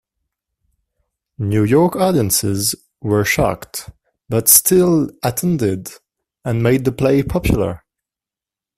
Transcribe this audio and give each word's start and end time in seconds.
New 1.37 1.63
York 1.63 1.95
audiences 1.95 2.73
were 3.01 3.23
shocked 3.23 3.91
but 4.29 4.47
still 4.47 5.11
attended 5.21 5.91
and 6.43 6.63
made 6.63 6.85
the 6.85 6.91
play 6.91 7.21
popular. 7.21 7.83